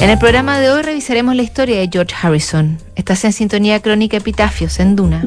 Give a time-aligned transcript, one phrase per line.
[0.00, 2.78] En el programa de hoy revisaremos la historia de George Harrison.
[2.94, 5.24] Estás en sintonía crónica Epitafios en Duna.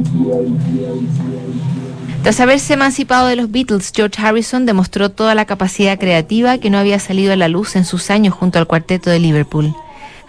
[2.24, 6.78] Tras haberse emancipado de los Beatles, George Harrison demostró toda la capacidad creativa que no
[6.78, 9.76] había salido a la luz en sus años junto al cuarteto de Liverpool.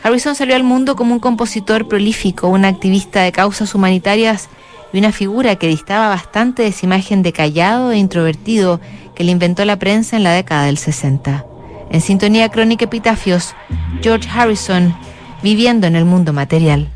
[0.03, 4.49] Harrison salió al mundo como un compositor prolífico, un activista de causas humanitarias
[4.93, 8.81] y una figura que distaba bastante de esa imagen de callado e introvertido
[9.15, 11.47] que le inventó la prensa en la década del 60.
[11.93, 13.55] En sintonía crónica epitafios,
[14.03, 14.97] George Harrison,
[15.43, 16.89] viviendo en el mundo material.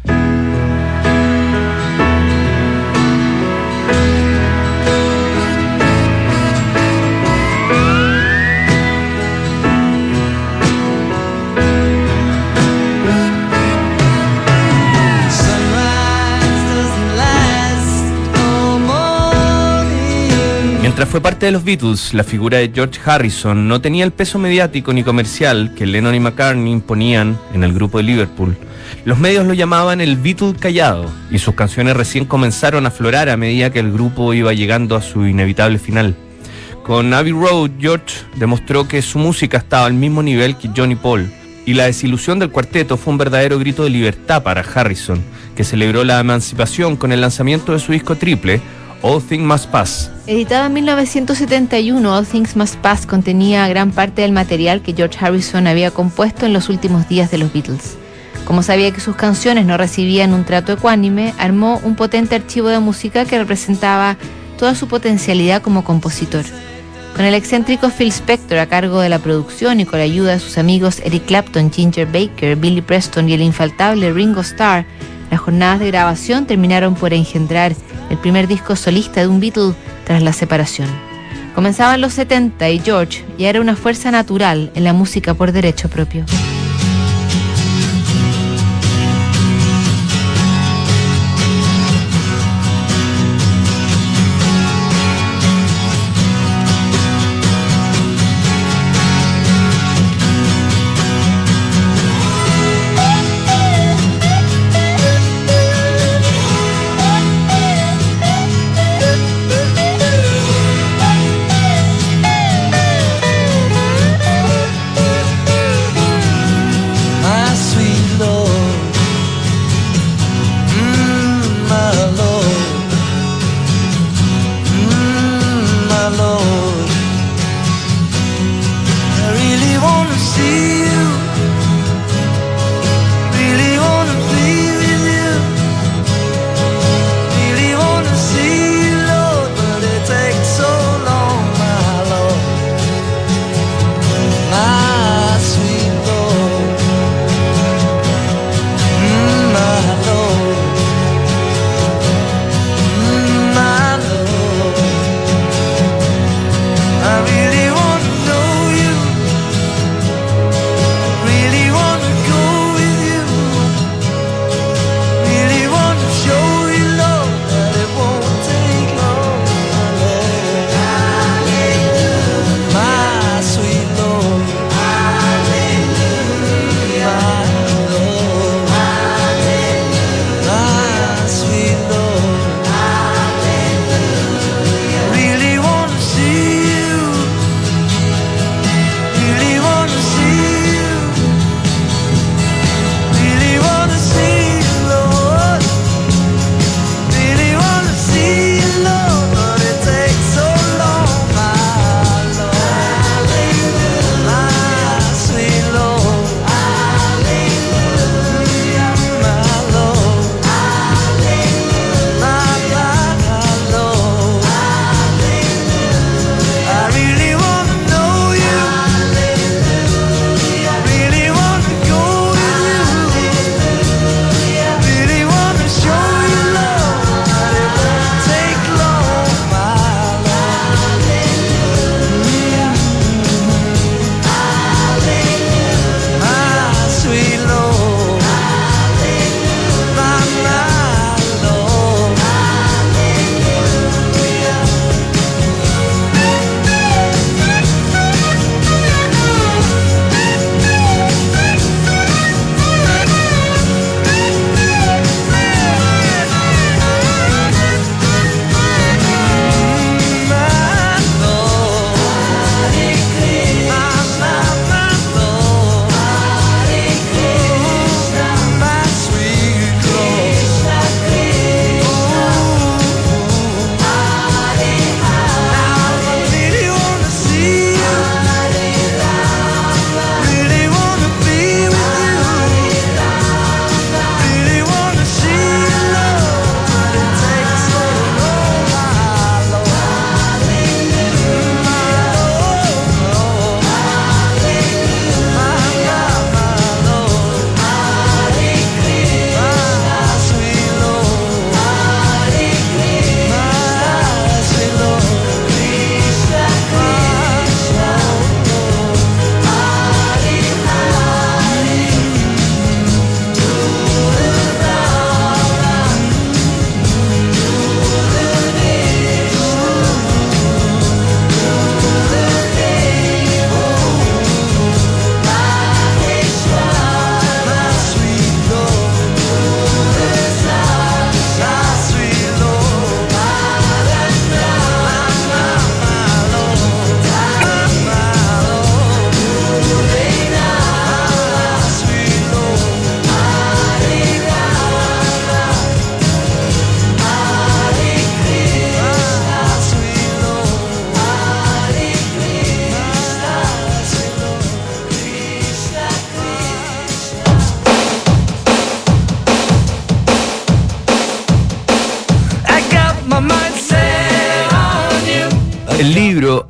[20.96, 24.38] Mientras fue parte de los Beatles, la figura de George Harrison no tenía el peso
[24.38, 28.56] mediático ni comercial que Lennon y McCartney imponían en el grupo de Liverpool.
[29.04, 33.36] Los medios lo llamaban el Beatle callado y sus canciones recién comenzaron a aflorar a
[33.36, 36.16] medida que el grupo iba llegando a su inevitable final.
[36.82, 41.30] Con Abbey Road, George demostró que su música estaba al mismo nivel que Johnny Paul
[41.66, 45.22] y la desilusión del cuarteto fue un verdadero grito de libertad para Harrison,
[45.56, 48.62] que celebró la emancipación con el lanzamiento de su disco triple,
[49.02, 50.15] All Things Must Pass.
[50.28, 55.68] Editado en 1971, All Things Must Pass contenía gran parte del material que George Harrison
[55.68, 57.96] había compuesto en los últimos días de los Beatles.
[58.44, 62.80] Como sabía que sus canciones no recibían un trato ecuánime, armó un potente archivo de
[62.80, 64.16] música que representaba
[64.58, 66.44] toda su potencialidad como compositor.
[67.14, 70.40] Con el excéntrico Phil Spector a cargo de la producción y con la ayuda de
[70.40, 74.86] sus amigos Eric Clapton, Ginger Baker, Billy Preston y el infaltable Ringo Starr,
[75.30, 77.76] las jornadas de grabación terminaron por engendrar
[78.10, 79.74] el primer disco solista de un Beatle
[80.06, 80.88] tras la separación.
[81.54, 85.90] Comenzaban los 70 y George ya era una fuerza natural en la música por derecho
[85.90, 86.24] propio.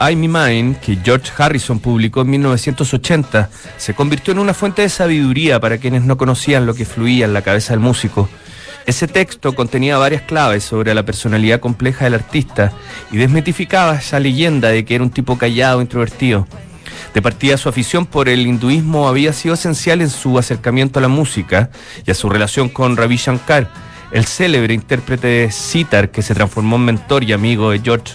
[0.08, 5.58] I'm Mine, que George Harrison publicó en 1980, se convirtió en una fuente de sabiduría
[5.58, 8.28] para quienes no conocían lo que fluía en la cabeza del músico.
[8.86, 12.72] Ese texto contenía varias claves sobre la personalidad compleja del artista
[13.10, 16.46] y desmitificaba esa leyenda de que era un tipo callado, introvertido.
[17.12, 21.08] De partida su afición por el hinduismo había sido esencial en su acercamiento a la
[21.08, 21.70] música
[22.06, 23.72] y a su relación con Ravi Shankar,
[24.12, 28.14] el célebre intérprete de sitar que se transformó en mentor y amigo de George.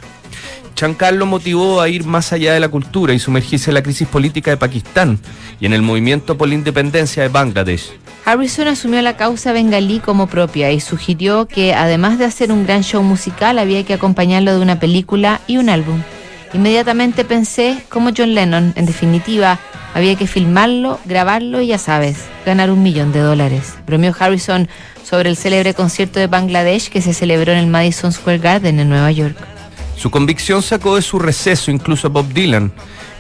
[0.76, 4.08] Shankar lo motivó a ir más allá de la cultura y sumergirse en la crisis
[4.08, 5.20] política de Pakistán
[5.60, 7.92] y en el movimiento por la independencia de Bangladesh.
[8.26, 12.84] Harrison asumió la causa bengalí como propia y sugirió que además de hacer un gran
[12.84, 16.02] show musical había que acompañarlo de una película y un álbum.
[16.54, 19.60] Inmediatamente pensé, como John Lennon, en definitiva,
[19.94, 23.76] había que filmarlo, grabarlo y ya sabes, ganar un millón de dólares.
[23.88, 24.68] Bromeó Harrison
[25.04, 28.90] sobre el célebre concierto de Bangladesh que se celebró en el Madison Square Garden en
[28.90, 29.38] Nueva York.
[30.02, 32.72] Su convicción sacó de su receso incluso a Bob Dylan,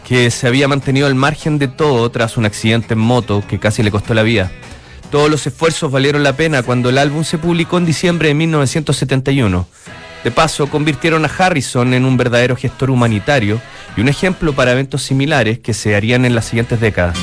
[0.03, 3.83] que se había mantenido al margen de todo tras un accidente en moto que casi
[3.83, 4.51] le costó la vida.
[5.11, 9.67] Todos los esfuerzos valieron la pena cuando el álbum se publicó en diciembre de 1971.
[10.23, 13.61] De paso, convirtieron a Harrison en un verdadero gestor humanitario
[13.95, 17.15] y un ejemplo para eventos similares que se harían en las siguientes décadas.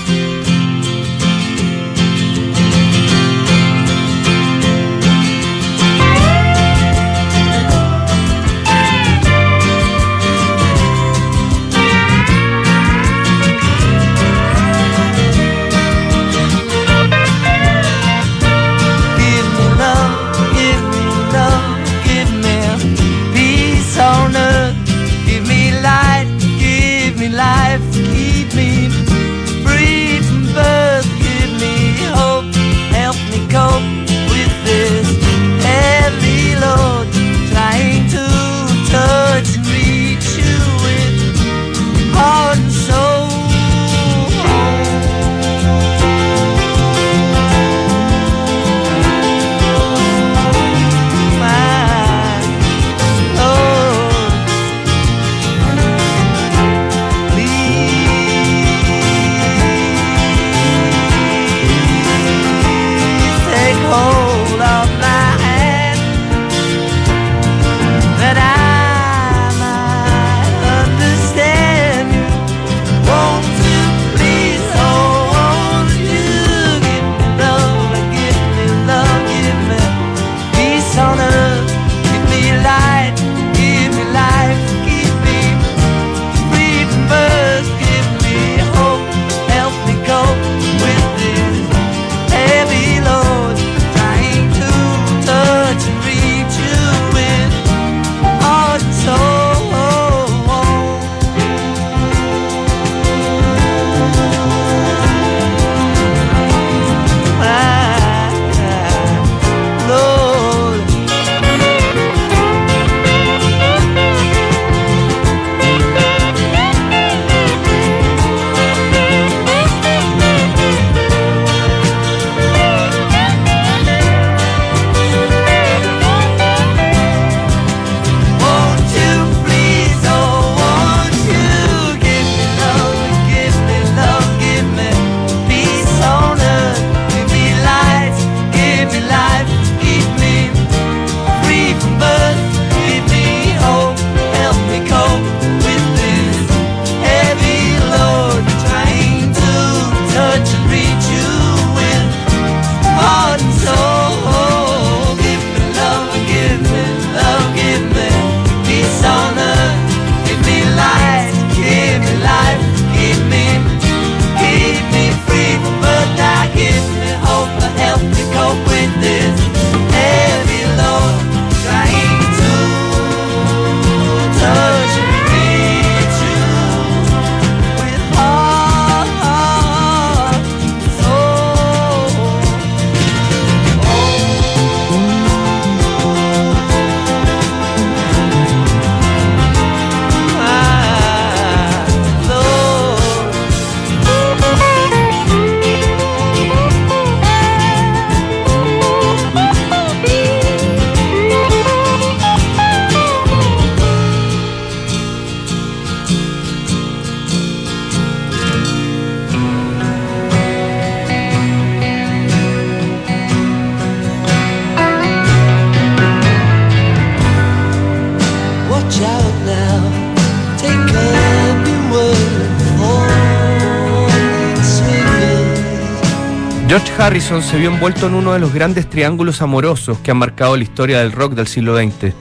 [226.98, 230.64] Harrison se vio envuelto en uno de los grandes triángulos amorosos que han marcado la
[230.64, 232.12] historia del rock del siglo XX.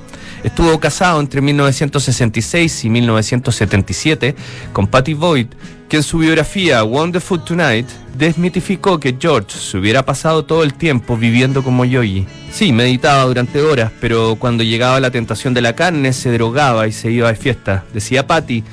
[0.44, 4.36] Estuvo casado entre 1966 y 1977
[4.74, 5.48] con Patty Boyd,
[5.90, 11.18] que en su biografía Wonderful Tonight desmitificó que George se hubiera pasado todo el tiempo
[11.18, 12.28] viviendo como Yogi.
[12.52, 16.92] Sí, meditaba durante horas, pero cuando llegaba la tentación de la carne se drogaba y
[16.92, 17.84] se iba de fiesta.
[17.96, 18.64] Decía Patty,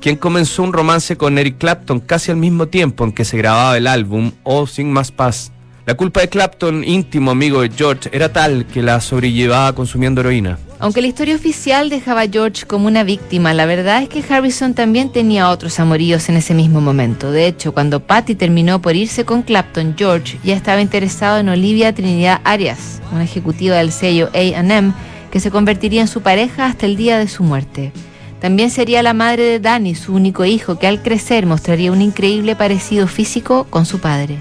[0.00, 3.76] quien comenzó un romance con Eric Clapton casi al mismo tiempo en que se grababa
[3.76, 5.51] el álbum Oh Sin Más Paz.
[5.84, 10.56] La culpa de Clapton, íntimo amigo de George, era tal que la sobrellevaba consumiendo heroína.
[10.78, 14.74] Aunque la historia oficial dejaba a George como una víctima, la verdad es que Harrison
[14.74, 17.32] también tenía otros amoríos en ese mismo momento.
[17.32, 21.92] De hecho, cuando Patty terminó por irse con Clapton, George ya estaba interesado en Olivia
[21.92, 24.94] Trinidad Arias, una ejecutiva del sello AM,
[25.32, 27.92] que se convertiría en su pareja hasta el día de su muerte.
[28.40, 32.54] También sería la madre de Danny, su único hijo, que al crecer mostraría un increíble
[32.54, 34.38] parecido físico con su padre.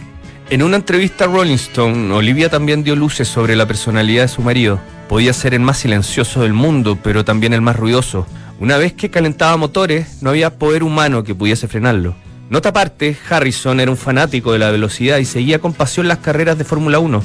[0.52, 4.42] En una entrevista a Rolling Stone, Olivia también dio luces sobre la personalidad de su
[4.42, 4.82] marido.
[5.08, 8.28] Podía ser el más silencioso del mundo, pero también el más ruidoso.
[8.60, 12.16] Una vez que calentaba motores, no había poder humano que pudiese frenarlo.
[12.50, 16.58] Nota aparte, Harrison era un fanático de la velocidad y seguía con pasión las carreras
[16.58, 17.24] de Fórmula 1.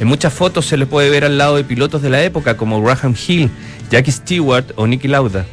[0.00, 2.82] En muchas fotos se le puede ver al lado de pilotos de la época como
[2.82, 3.50] Graham Hill,
[3.88, 5.46] Jackie Stewart o Nicky Lauda.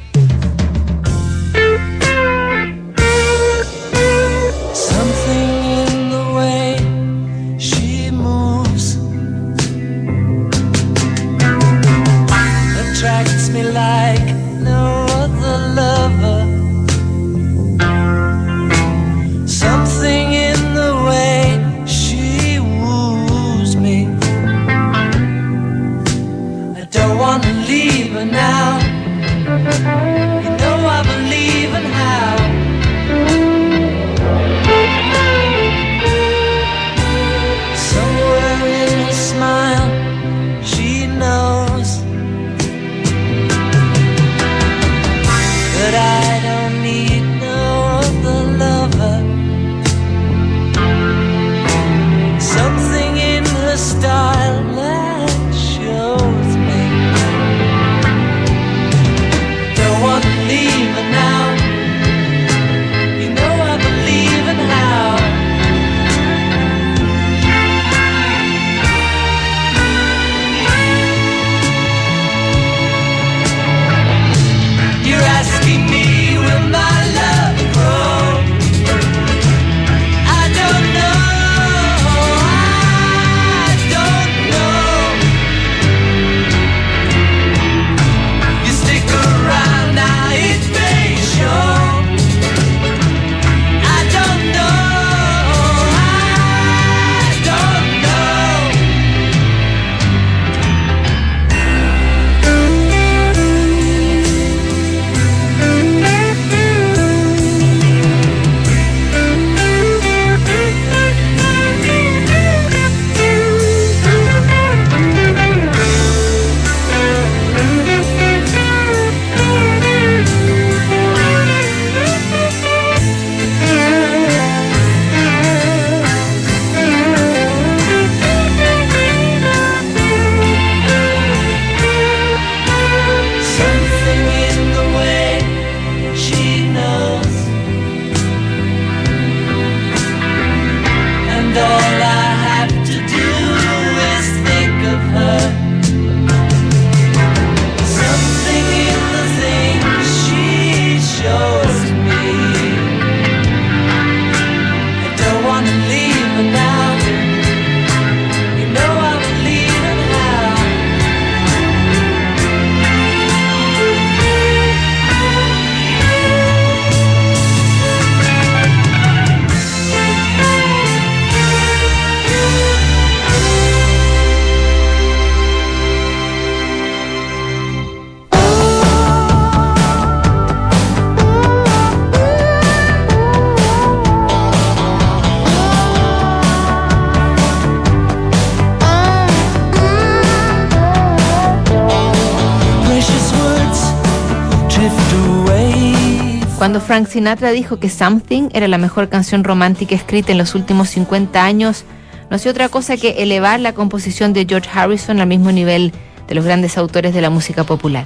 [196.91, 201.41] Frank Sinatra dijo que Something era la mejor canción romántica escrita en los últimos 50
[201.41, 201.85] años,
[202.29, 205.93] no hacía otra cosa que elevar la composición de George Harrison al mismo nivel
[206.27, 208.05] de los grandes autores de la música popular.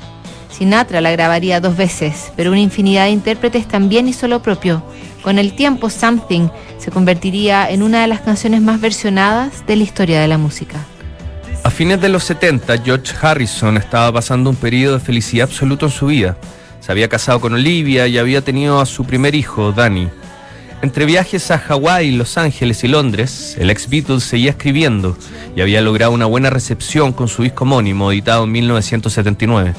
[0.51, 4.83] Sinatra la grabaría dos veces, pero una infinidad de intérpretes también hizo lo propio.
[5.23, 9.83] Con el tiempo, Something se convertiría en una de las canciones más versionadas de la
[9.83, 10.77] historia de la música.
[11.63, 15.91] A fines de los 70, George Harrison estaba pasando un periodo de felicidad absoluto en
[15.91, 16.37] su vida.
[16.85, 20.07] Se había casado con Olivia y había tenido a su primer hijo, Danny.
[20.83, 25.17] Entre viajes a Hawái, Los Ángeles y Londres, el ex Beatles seguía escribiendo
[25.55, 29.73] y había logrado una buena recepción con su disco homónimo editado en 1979.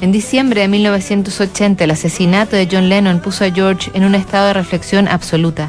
[0.00, 4.46] En diciembre de 1980, el asesinato de John Lennon puso a George en un estado
[4.46, 5.68] de reflexión absoluta.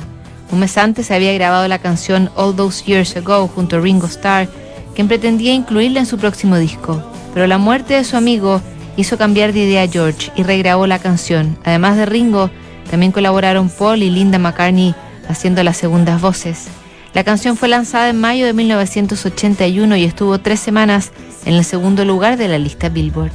[0.52, 4.48] Un mes antes había grabado la canción All Those Years Ago junto a Ringo Starr,
[4.94, 7.02] quien pretendía incluirla en su próximo disco.
[7.34, 8.62] Pero la muerte de su amigo
[8.98, 11.58] hizo cambiar de idea a George y regrabó la canción.
[11.64, 12.50] Además de Ringo,
[12.90, 14.96] también colaboraron Paul y Linda McCartney
[15.28, 16.68] haciendo las segundas voces.
[17.14, 21.12] La canción fue lanzada en mayo de 1981 y estuvo tres semanas
[21.46, 23.32] en el segundo lugar de la lista Billboard.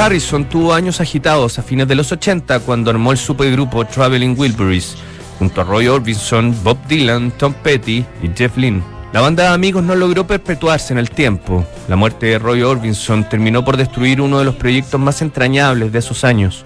[0.00, 4.96] Harrison tuvo años agitados a fines de los 80 cuando armó el supergrupo Traveling Wilburys
[5.38, 8.82] junto a Roy Orbison, Bob Dylan, Tom Petty y Jeff Lynne.
[9.12, 11.66] La banda de amigos no logró perpetuarse en el tiempo.
[11.86, 15.98] La muerte de Roy Orbison terminó por destruir uno de los proyectos más entrañables de
[15.98, 16.64] esos años.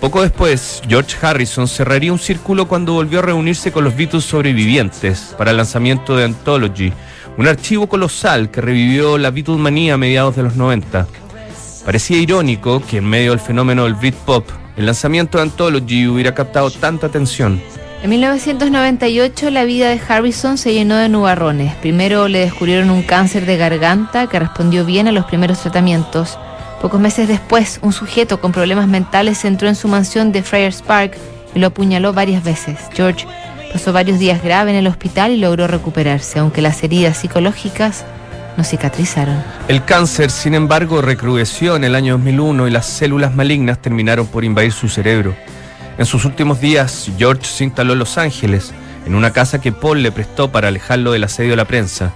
[0.00, 5.32] Poco después, George Harrison cerraría un círculo cuando volvió a reunirse con los Beatles sobrevivientes
[5.38, 6.92] para el lanzamiento de Anthology,
[7.38, 11.06] un archivo colosal que revivió la Beatlemanía a mediados de los 90.
[11.84, 16.70] Parecía irónico que en medio del fenómeno del Britpop, el lanzamiento de Anthology hubiera captado
[16.70, 17.60] tanta atención.
[18.02, 21.74] En 1998 la vida de Harrison se llenó de nubarrones.
[21.76, 26.38] Primero le descubrieron un cáncer de garganta que respondió bien a los primeros tratamientos.
[26.80, 31.16] Pocos meses después, un sujeto con problemas mentales entró en su mansión de Friars Park
[31.54, 32.78] y lo apuñaló varias veces.
[32.94, 33.26] George
[33.72, 38.04] pasó varios días grave en el hospital y logró recuperarse, aunque las heridas psicológicas
[38.56, 39.42] no cicatrizaron.
[39.68, 44.44] El cáncer, sin embargo, recrudeció en el año 2001 y las células malignas terminaron por
[44.44, 45.34] invadir su cerebro.
[45.98, 48.72] En sus últimos días, George se instaló en Los Ángeles,
[49.06, 52.12] en una casa que Paul le prestó para alejarlo del asedio de la prensa.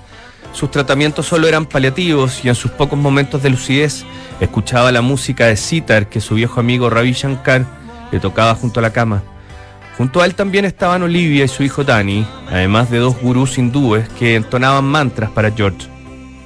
[0.53, 4.05] Sus tratamientos solo eran paliativos y en sus pocos momentos de lucidez
[4.41, 7.65] escuchaba la música de sitar que su viejo amigo Ravi Shankar
[8.11, 9.23] le tocaba junto a la cama.
[9.97, 14.09] Junto a él también estaban Olivia y su hijo Danny, además de dos gurús hindúes
[14.11, 15.89] que entonaban mantras para George.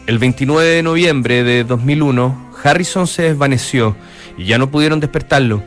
[0.06, 3.96] El 29 de noviembre de 2001, Harrison se desvaneció
[4.36, 5.62] y ya no pudieron despertarlo.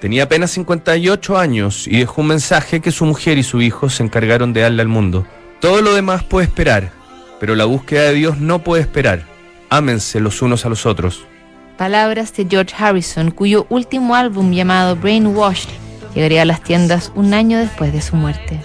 [0.00, 4.02] Tenía apenas 58 años y dejó un mensaje que su mujer y su hijo se
[4.02, 5.24] encargaron de darle al mundo.
[5.60, 6.90] Todo lo demás puede esperar,
[7.38, 9.24] pero la búsqueda de Dios no puede esperar.
[9.70, 11.24] Ámense los unos a los otros.
[11.78, 15.70] Palabras de George Harrison, cuyo último álbum llamado Brainwashed
[16.12, 18.60] llegaría a las tiendas un año después de su muerte.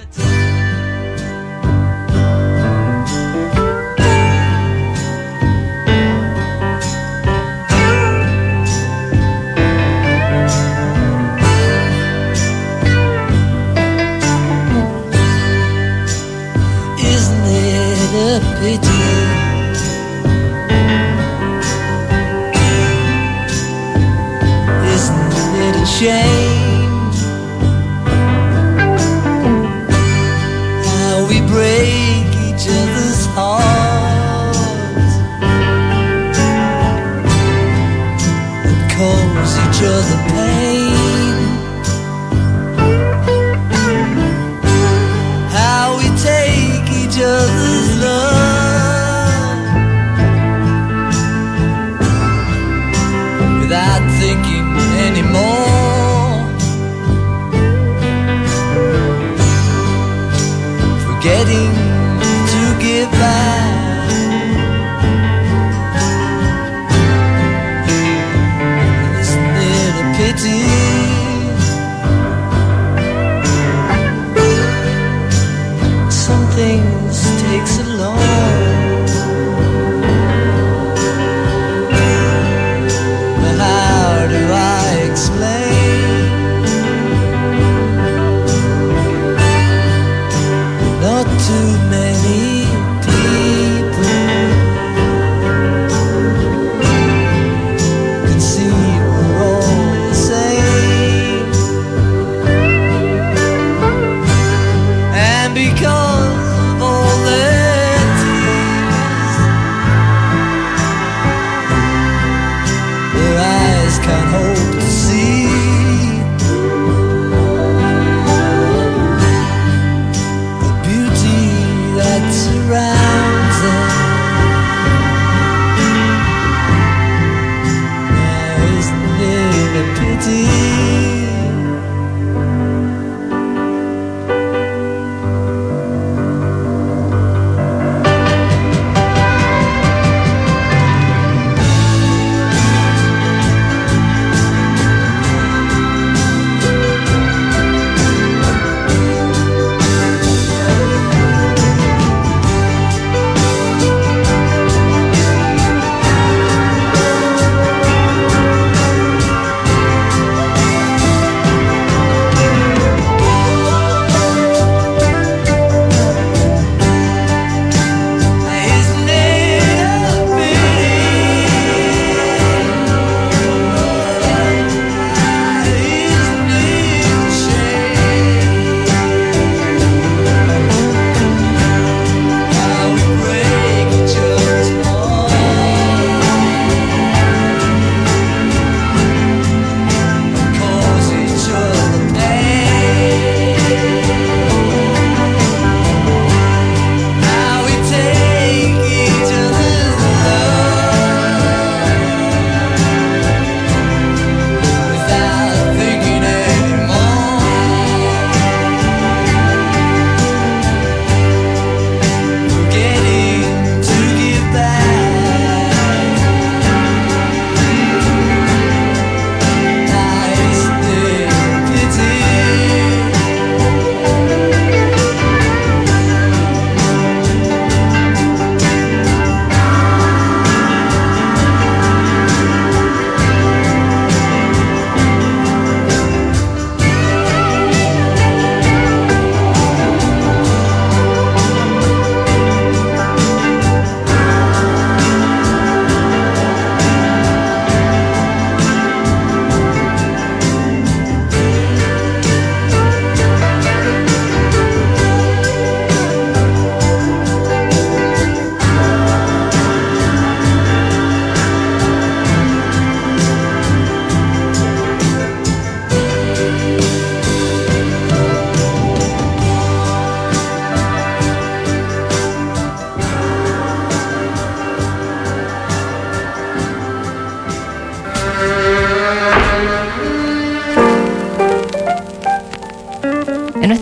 [105.70, 106.11] because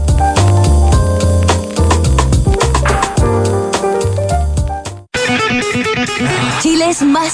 [6.59, 7.33] Chile es más